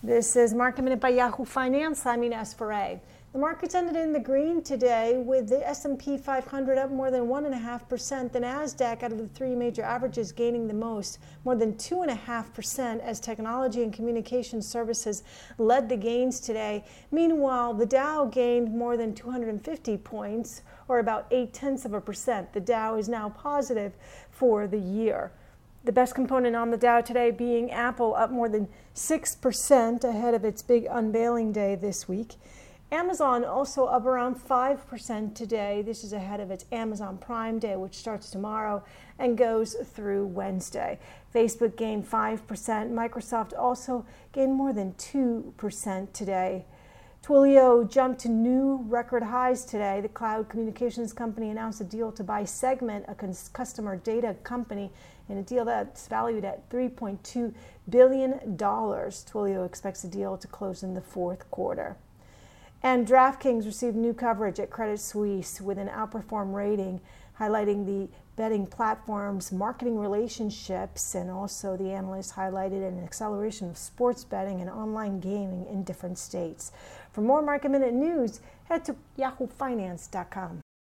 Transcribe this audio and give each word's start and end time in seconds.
This 0.00 0.36
is 0.36 0.54
Market 0.54 0.82
Minute 0.82 1.00
by 1.00 1.08
Yahoo 1.08 1.44
Finance. 1.44 2.06
I'm 2.06 2.22
Ines 2.22 2.54
Ferre. 2.54 3.00
The 3.32 3.38
markets 3.40 3.74
ended 3.74 3.96
in 3.96 4.12
the 4.12 4.20
green 4.20 4.62
today 4.62 5.16
with 5.16 5.48
the 5.48 5.68
S&P 5.68 6.16
500 6.16 6.78
up 6.78 6.92
more 6.92 7.10
than 7.10 7.22
1.5%. 7.22 8.30
The 8.30 8.38
Nasdaq 8.38 9.02
out 9.02 9.10
of 9.10 9.18
the 9.18 9.26
three 9.26 9.56
major 9.56 9.82
averages 9.82 10.30
gaining 10.30 10.68
the 10.68 10.72
most, 10.72 11.18
more 11.44 11.56
than 11.56 11.74
2.5% 11.74 13.00
as 13.00 13.18
technology 13.18 13.82
and 13.82 13.92
communication 13.92 14.62
services 14.62 15.24
led 15.58 15.88
the 15.88 15.96
gains 15.96 16.38
today. 16.38 16.84
Meanwhile, 17.10 17.74
the 17.74 17.86
Dow 17.86 18.26
gained 18.26 18.72
more 18.72 18.96
than 18.96 19.16
250 19.16 19.96
points 19.98 20.62
or 20.86 21.00
about 21.00 21.26
8 21.32 21.52
tenths 21.52 21.84
of 21.84 21.92
a 21.92 22.00
percent. 22.00 22.52
The 22.52 22.60
Dow 22.60 22.94
is 22.94 23.08
now 23.08 23.30
positive 23.30 23.94
for 24.30 24.68
the 24.68 24.78
year. 24.78 25.32
The 25.84 25.92
best 25.92 26.14
component 26.14 26.56
on 26.56 26.70
the 26.70 26.76
Dow 26.76 27.00
today 27.00 27.30
being 27.30 27.70
Apple, 27.70 28.14
up 28.16 28.30
more 28.30 28.48
than 28.48 28.68
6% 28.94 30.04
ahead 30.04 30.34
of 30.34 30.44
its 30.44 30.60
big 30.60 30.86
unveiling 30.90 31.52
day 31.52 31.76
this 31.76 32.08
week. 32.08 32.34
Amazon 32.90 33.44
also 33.44 33.84
up 33.84 34.04
around 34.04 34.36
5% 34.36 35.34
today. 35.34 35.82
This 35.82 36.02
is 36.02 36.12
ahead 36.12 36.40
of 36.40 36.50
its 36.50 36.64
Amazon 36.72 37.16
Prime 37.16 37.58
Day, 37.58 37.76
which 37.76 37.94
starts 37.94 38.30
tomorrow 38.30 38.82
and 39.18 39.38
goes 39.38 39.74
through 39.74 40.26
Wednesday. 40.26 40.98
Facebook 41.32 41.76
gained 41.76 42.10
5%. 42.10 42.40
Microsoft 42.48 43.52
also 43.56 44.04
gained 44.32 44.54
more 44.54 44.72
than 44.72 44.94
2% 44.94 46.12
today. 46.12 46.64
Twilio 47.22 47.84
jumped 47.90 48.20
to 48.20 48.28
new 48.28 48.84
record 48.86 49.22
highs 49.22 49.64
today. 49.64 50.00
The 50.00 50.08
cloud 50.08 50.48
communications 50.48 51.12
company 51.12 51.50
announced 51.50 51.80
a 51.80 51.84
deal 51.84 52.10
to 52.12 52.24
buy 52.24 52.44
Segment, 52.44 53.04
a 53.08 53.14
customer 53.52 53.96
data 53.96 54.34
company, 54.44 54.90
in 55.28 55.36
a 55.36 55.42
deal 55.42 55.64
that's 55.64 56.06
valued 56.08 56.44
at 56.44 56.68
$3.2 56.70 57.52
billion. 57.88 58.32
Twilio 58.56 59.66
expects 59.66 60.02
the 60.02 60.08
deal 60.08 60.38
to 60.38 60.46
close 60.46 60.82
in 60.82 60.94
the 60.94 61.02
fourth 61.02 61.50
quarter. 61.50 61.96
And 62.82 63.06
DraftKings 63.06 63.66
received 63.66 63.96
new 63.96 64.14
coverage 64.14 64.60
at 64.60 64.70
Credit 64.70 65.00
Suisse 65.00 65.60
with 65.60 65.78
an 65.78 65.88
outperform 65.88 66.54
rating, 66.54 67.00
highlighting 67.38 67.86
the 67.86 68.08
betting 68.36 68.66
platform's 68.66 69.50
marketing 69.50 69.98
relationships. 69.98 71.14
And 71.14 71.30
also, 71.30 71.76
the 71.76 71.90
analysts 71.90 72.32
highlighted 72.32 72.86
an 72.86 73.02
acceleration 73.02 73.68
of 73.68 73.76
sports 73.76 74.22
betting 74.22 74.60
and 74.60 74.70
online 74.70 75.18
gaming 75.18 75.66
in 75.66 75.82
different 75.82 76.18
states. 76.18 76.70
For 77.12 77.20
more 77.20 77.42
market 77.42 77.70
minute 77.70 77.94
news, 77.94 78.40
head 78.64 78.84
to 78.84 78.96
yahoofinance.com. 79.18 80.60